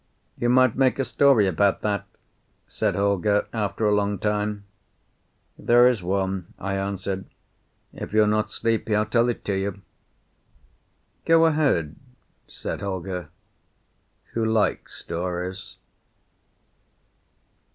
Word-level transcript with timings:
"You 0.35 0.49
might 0.49 0.75
make 0.75 0.97
a 0.97 1.05
story 1.05 1.45
about 1.45 1.81
that," 1.81 2.05
said 2.67 2.95
Holger 2.95 3.45
after 3.53 3.85
a 3.85 3.93
long 3.93 4.17
time. 4.17 4.63
"There 5.59 5.87
is 5.87 6.01
one," 6.01 6.55
I 6.57 6.75
answered. 6.75 7.25
"If 7.93 8.11
you're 8.11 8.25
not 8.25 8.49
sleepy, 8.49 8.95
I'll 8.95 9.05
tell 9.05 9.29
it 9.29 9.45
to 9.45 9.53
you." 9.53 9.83
"Go 11.23 11.45
ahead," 11.45 11.97
said 12.47 12.79
Holger, 12.81 13.29
who 14.33 14.43
likes 14.43 14.95
stories. 14.95 15.75